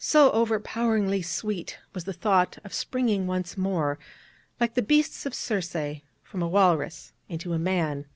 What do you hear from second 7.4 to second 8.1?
a man.